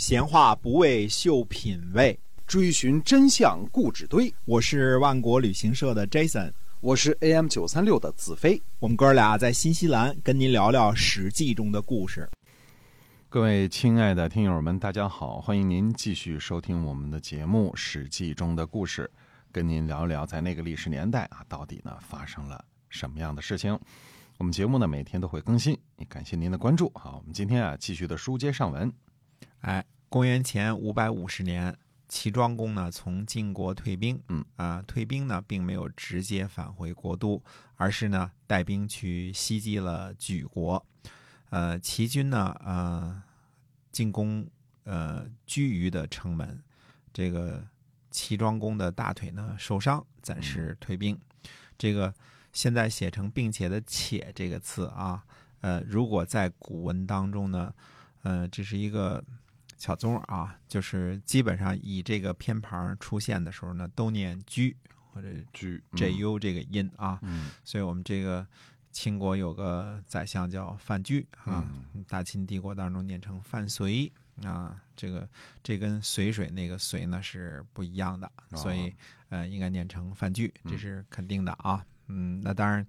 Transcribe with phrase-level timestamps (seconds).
[0.00, 4.32] 闲话不为秀品味，追寻真相故纸堆。
[4.46, 8.62] 我是万国旅行社的 Jason，我是 AM 九三六的子飞。
[8.78, 12.26] 我们哥俩在新西兰跟您聊聊《史记》中的故事。
[13.28, 19.08] 各位亲爱的听友们，大家好，欢迎您继续收听我们的节目《史记》中的故事，
[19.52, 23.78] 跟您聊聊在那个历史年代啊，到底呢发生了什么样的事情。
[24.38, 26.90] 我们节目呢每天都会更新，也感谢您的关注。
[26.94, 28.90] 好，我们今天啊继续的书接上文。
[29.60, 31.76] 哎，公元前五百五十年，
[32.08, 37.42] 齐庄公呢从晋国退兵，嗯啊，退兵呢并没有直接返回国都，
[37.76, 40.84] 而是呢带兵去袭击了莒国。
[41.50, 43.22] 呃，齐军呢呃
[43.92, 44.48] 进攻
[44.84, 46.62] 呃居于的城门，
[47.12, 47.62] 这个
[48.10, 51.20] 齐庄公的大腿呢受伤，暂时退兵。
[51.76, 52.14] 这个
[52.54, 55.22] 现在写成并且的“且”这个字啊，
[55.60, 57.74] 呃，如果在古文当中呢，
[58.22, 59.22] 呃，这是一个。
[59.80, 64.76] 巧宗啊，就是基本上以这个偏旁出现的时候呢，都念居
[65.10, 68.46] 或者居 ju 这个音啊，嗯所以我们这个
[68.92, 74.12] 秦国有个宰相叫范雎啊，嗯大秦帝国当中念成范绥
[74.44, 75.26] 啊，这个
[75.62, 78.94] 这跟随水那个绥呢是不一样的，哦所以
[79.30, 81.82] 呃应该念成范雎，这是肯定的啊。
[81.82, 81.86] 嗯，
[82.42, 82.86] 那当然，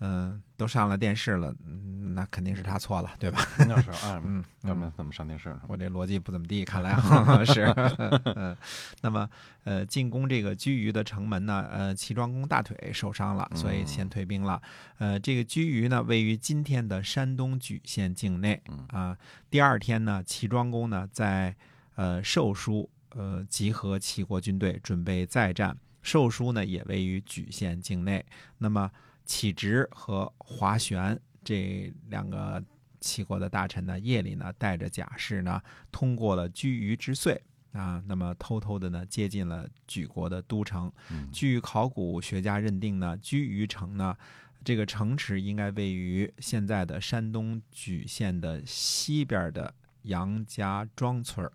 [0.00, 3.40] 嗯、都上了电视了，嗯，那肯定是他错了，对吧？
[3.66, 5.60] 那是啊， 嗯，要不然怎么上电视呢？
[5.66, 7.64] 我这逻辑不怎么地，看来啊 是。
[8.36, 8.56] 嗯，
[9.02, 9.28] 那么
[9.64, 14.60] 呃，进攻这个居于的城门呢，呃，齐庄公大腿受伤了，所以先退兵了。
[14.98, 19.16] 呃，这个居于呢，位于今天的山东莒县境内啊、
[19.50, 21.54] 第二天呢，齐庄公呢在
[21.96, 25.76] 呃寿书呃集合齐国军队，准备再战。
[26.08, 28.24] 寿书呢也位于莒县境内。
[28.56, 28.90] 那么
[29.26, 32.64] 启直和华玄这两个
[32.98, 35.60] 齐国的大臣呢，夜里呢带着甲士呢，
[35.92, 37.38] 通过了居于之岁
[37.72, 40.90] 啊，那么偷偷的呢接近了莒国的都城。
[41.10, 44.16] 嗯据考古学家认定呢，居于城呢，
[44.64, 49.74] 这个城池应该位于现在的山东莒县的西边的
[50.04, 51.52] 杨家庄村儿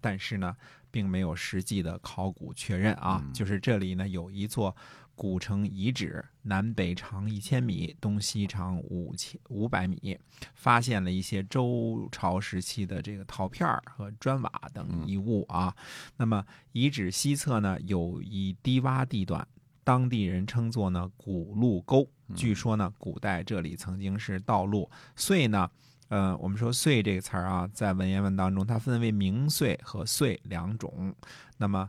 [0.00, 0.56] 但是呢，
[0.90, 3.22] 并没有实际的考古确认啊。
[3.24, 4.74] 嗯就是这里呢有一座
[5.14, 10.18] 古城遗址，南北长一千米，东西长五千五百米，
[10.54, 15.76] 发现了一些周朝时期的这个陶片儿和砖瓦等遗物啊。
[16.16, 19.46] 那么遗址西侧呢有一低洼地段，
[19.84, 22.08] 当地人称作呢古路沟。
[22.34, 24.88] 据说呢，古代这里曾经是道路。
[25.16, 25.68] 所以呢，
[26.10, 31.14] 呃，我们说“隧”这个词儿啊，在文言文当中，它分为明隧和隧两种。
[31.56, 31.88] 那么，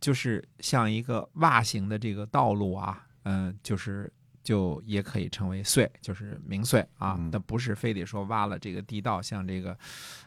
[0.00, 4.12] 就是像一个袜形的这个道路啊，嗯、就是
[4.42, 7.30] 就也可以称为隧，就是明隧啊嗯。
[7.30, 9.78] 但不是非得说挖了这个地道，像这个，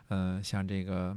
[0.07, 1.15] 呃，像这个。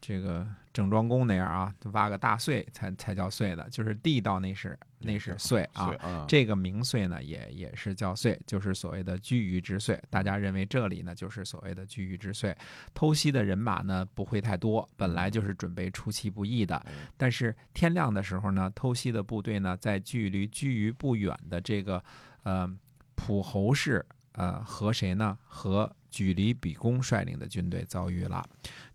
[0.00, 5.94] 这个郑庄公那样啊，挖个大隧才才叫隧的，就是地道那是那是隧啊。
[6.00, 10.00] 啊，这个明隧呢，也也是叫隧，就是所谓的居于之隧。
[10.08, 12.56] 大家认为这里呢，就是所谓的居于之隧。
[12.94, 16.76] 偷袭的人马呢，不会太多，本来就是准备出其不意的。
[16.76, 22.02] 哎但是天亮的时候呢，偷袭的部队呢，在距离居于不远的这个
[22.44, 22.66] 呃
[23.14, 25.36] 蒲侯氏呃和谁呢？
[25.44, 28.44] 和举离比公率领的军队遭遇了。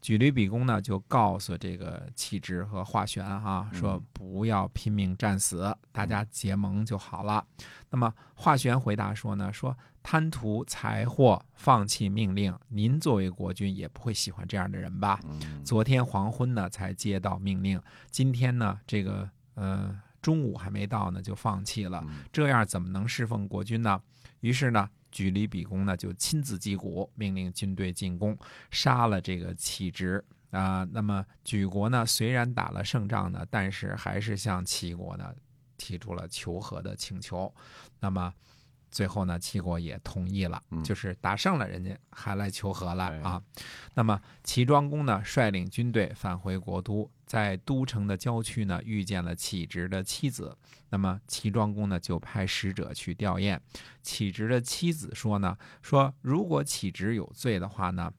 [0.02, 7.44] 举离比公呢，就告诉这个启直和华玄哈、说不要拼命战死，大家结盟就好了。
[7.90, 15.20] 那么华玄回答说呢，说贪图财货，放弃命令，您作为国君也不会喜欢这样的人吧？
[15.24, 24.02] 嗯昨天黄昏呢才接到命令，今天呢这个呃中午还没到呢就放弃了，嗯这样怎么能侍奉国君呢？
[24.40, 28.35] 于是呢，举离比公呢就亲自击鼓，命令军队进攻，
[28.72, 35.31] 杀了这个启直啊、那么举国呢虽然打了胜仗呢，但是还是向齐国呢
[35.78, 37.53] 提出了求和的请求。
[38.00, 38.34] 那么
[38.91, 43.41] 最后呢，齐国也同意了，嗯就是打胜了，人家还来求和了哎啊。
[43.94, 50.58] 那么齐庄公呢，率领军队返回国都，在都城的郊区呢，遇见了启直的妻子。
[50.90, 53.59] 那么齐庄公呢，就派使者去吊唁。
[54.02, 58.14] 启直的妻子说呢，说如果启直有罪的话呢，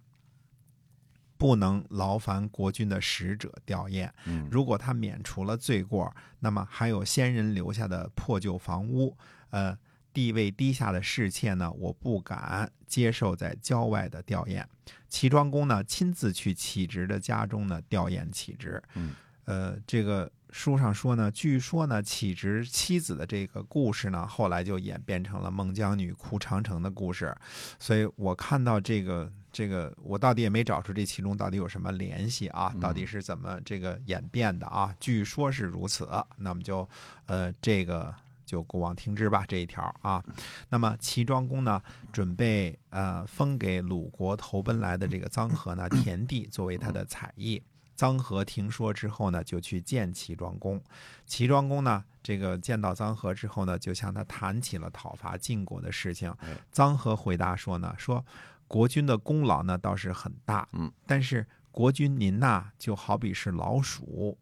[1.38, 4.10] 不能劳烦国君的使者吊唁。
[4.26, 9.16] 嗯如果他免除了罪过，那么还有先人留下的破旧房屋，
[9.50, 9.78] 呃，
[10.16, 14.64] 地位低下的侍妾呢，我不敢接受在郊外的吊唁。
[15.10, 18.82] 齐庄公呢，亲自去启直的家中呢吊唁启直。
[18.94, 19.14] 嗯，
[19.44, 27.36] 呃，这个书上说呢，据说呢，启直妻子的这个故事呢，后来就演变成了孟姜女哭长城的故事。
[27.78, 32.72] 所以我看到这个这个我到底也没找出这其中到底有什么联系啊？
[32.74, 34.94] 嗯到底是怎么这个演变的啊？
[34.98, 36.08] 据说是如此，
[36.38, 36.88] 那么就
[37.26, 38.14] 呃这个
[38.46, 40.25] 就过往听之吧这一条啊。
[40.70, 41.82] 那么齐庄公呢，
[42.12, 47.62] 准备呃封给鲁国投奔来的这个臧和呢田地作为他的采邑。
[47.98, 50.78] 臧和听说之后呢，就去见齐庄公。
[51.26, 56.56] 齐庄公呢，这个见到臧和之后呢，就向他谈起了讨伐晋国的事情哎。
[56.72, 58.25] 臧和回答说呢，说
[58.69, 64.37] 国君的功劳呢倒是很大，嗯，但是国君您呐，就好比是老鼠，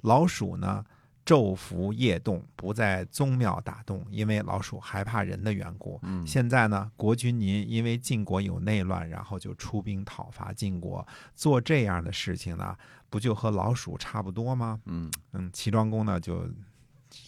[0.00, 0.84] 老鼠呢。
[1.24, 6.00] 昼伏夜动，不在宗庙打洞，因为老鼠害怕人的缘故。
[6.02, 12.76] 嗯现在呢，国君您因为晋国有内乱，然后就出兵讨伐晋国，做这样的事情呢，
[13.08, 14.80] 不就和老鼠差不多吗？
[14.86, 16.48] 嗯嗯，齐庄公呢就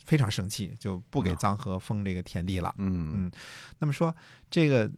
[0.05, 2.75] 非常生气，就不给嗯臧和封这个田地了。
[2.79, 3.31] 嗯
[3.79, 4.15] 那么说
[4.51, 4.91] 这个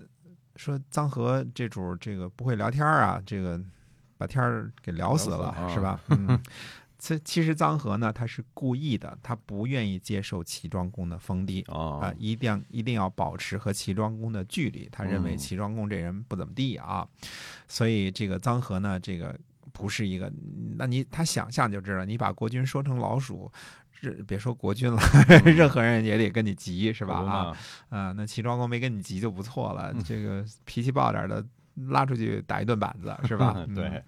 [0.57, 3.61] 说臧和这主这个不会聊天啊，这个
[4.17, 6.01] 把天儿给聊死了，聊死了啊是吧？
[6.09, 6.41] 嗯。
[7.05, 14.89] 其其实臧和呢，他是故意的，他不愿意接受齐庄公的封地，哦啊，一定一定要保持和齐庄公的距离。
[14.91, 17.07] 他认为嗯齐庄公这人不怎么地啊，
[17.69, 19.39] 所以这个臧和呢，这个
[19.71, 20.33] 不是一个，
[20.79, 23.53] 那你他想象就知道，你把国君说成老鼠，
[24.01, 24.99] 这别说国君了，
[25.45, 27.17] 任何人也得跟你急，是吧？
[27.17, 27.57] 啊，
[27.91, 31.45] 啊，那齐庄公没跟你急就不错了，嗯这个脾气暴点儿的。
[31.89, 33.55] 拉出去打一顿板子 是吧？
[33.69, 34.03] 嗯对，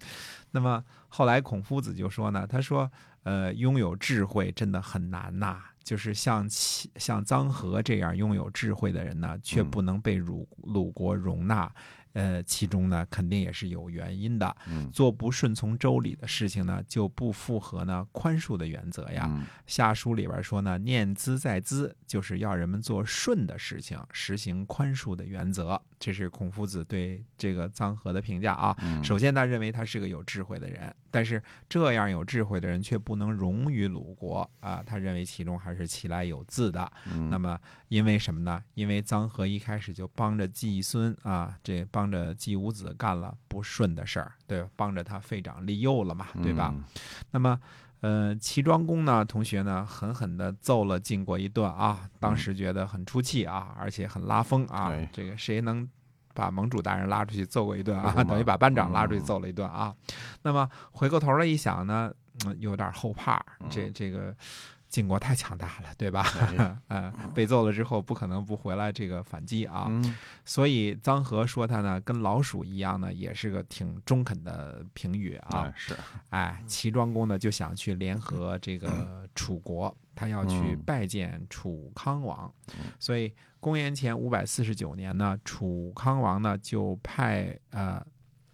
[0.51, 2.89] 那么后来孔夫子就说呢，他说，
[3.23, 11.71] 呃，拥有智慧真的很难呐、就是像齐像臧和这样拥有智慧的人呢，却嗯不能被鲁鲁国容纳。
[12.13, 14.55] 呃，其中呢肯定也是有原因的。
[14.67, 19.25] 嗯做不顺从周礼的事情呢，就不符合呢宽恕的原则呀。
[19.29, 25.81] 嗯下书里边说呢，念兹在兹，就是要人们做顺的事情，实行宽恕的原则。
[25.99, 28.75] 这是孔夫子对这个臧和的评价啊。
[28.81, 34.83] 嗯首先，他认为他是个有智慧的人，但是这样有智慧的人却不能容于鲁国啊。
[34.85, 36.91] 他认为其中还是其来有自的。
[37.11, 38.63] 嗯那么，因为什么呢？
[38.75, 44.69] 因为臧和一开始就帮着季孙啊，这帮着季武子干了不顺的事儿，对吧？
[44.75, 46.71] 帮着他废长立幼了嘛，对吧？
[46.71, 46.83] 嗯
[47.31, 47.59] 那么，
[48.01, 54.93] 呃，齐庄公呢，同学呢，狠狠地揍了晋国一顿啊，当时觉得很出气啊，而且很拉风啊。
[55.11, 55.89] 这个谁能
[56.37, 58.23] 把盟主大人拉出去揍过一顿啊？
[58.23, 59.91] 等于把班长拉出去嗯揍了一顿啊。
[60.43, 62.13] 那么回过头来一想呢，
[62.45, 64.35] 嗯有点后怕，这嗯这个。
[64.89, 66.23] 晋国太强大了，对吧？
[66.57, 69.85] 哎 呃，被揍了之后，不可能不回来这个反击啊。
[69.89, 75.63] 嗯所以臧和说他呢，跟老鼠一样呢，也是个挺中肯的评语啊。
[75.63, 75.95] 哎是
[76.29, 88.01] 哎，齐庄公呢就想去联合这个楚国，他要去嗯拜见楚康王嗯，所以公元前五百四十九年呢，楚康王呢就派呃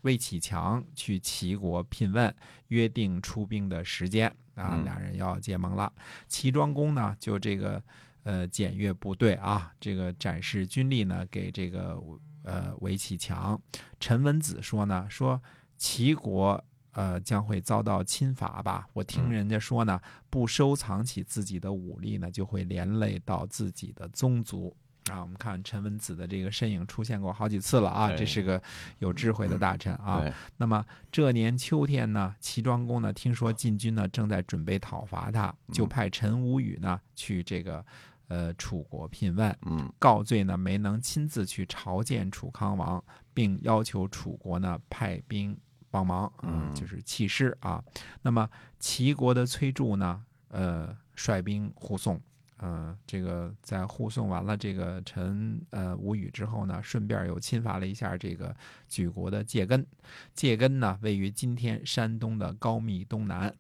[0.02, 2.34] 魏启强去齐国聘问，
[2.70, 5.92] 约定出兵的时间啊，嗯俩人要结盟了。
[6.28, 7.82] 齐庄公呢就这个
[8.24, 12.02] 呃检阅部队啊，这个展示军力呢给这个
[12.44, 13.60] 呃韦启强。
[14.00, 15.42] 陈文子说呢，说
[15.78, 18.88] 齐国呃将会遭到侵伐吧？
[18.94, 24.76] 我听嗯人家说呢，不收藏起自己的武力呢，就会连累到自己的宗族。
[25.12, 28.62] 啊，我们看陈文子的这个身影出现过好几次了啊，哎这是个
[29.00, 30.24] 有智慧的大臣啊。
[30.56, 37.86] 那么这年秋天呢，齐庄公呢听说晋军呢正在准备讨伐他，就嗯派陈无宇呢去这个
[38.30, 45.58] 呃楚国聘问，嗯告罪呢没能亲自去朝见楚康王，并要求楚国呢派兵
[45.92, 47.84] 帮忙，嗯就是弃师啊。
[48.22, 48.50] 那么
[48.80, 52.22] 齐国的崔杼呢，呃，率兵护送。
[52.58, 58.56] 呃，这个在护送完了这个陈呃吴语之后呢，顺便又侵伐了一下这个
[58.88, 59.86] 举国的界根。
[60.34, 63.54] 界根呢，位于今天山东的高密东南。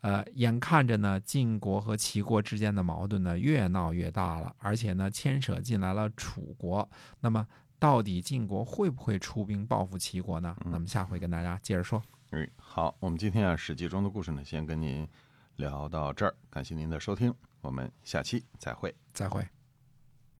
[0.00, 6.88] 呃，眼看着呢，晋国和齐国之间的矛盾呢越闹越大了，而且呢牵扯进来了楚国。
[7.20, 7.44] 那么，
[7.80, 10.56] 到底晋国会不会出兵报复齐国呢？
[10.64, 12.00] 那么下回跟大家接着说。
[12.30, 15.06] 嗯，好，我们今天啊《史记》中的故事呢，先跟您
[15.56, 17.34] 聊到这儿，感谢您的收听，
[17.68, 18.94] 我们下期再会。
[19.12, 19.46] 再会。